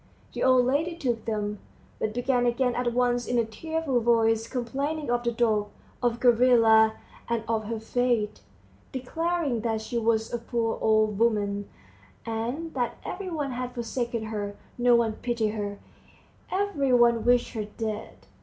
[0.33, 1.59] The old lady took them,
[1.99, 5.67] but began again at once in a tearful voice complaining of the dog,
[6.01, 6.93] of Gavrila,
[7.29, 8.41] and of her fate,
[8.91, 11.69] declaring that she was a poor old woman,
[12.25, 15.77] and that every one had forsaken her, no one pitied her,
[16.51, 18.25] every one wished her dead.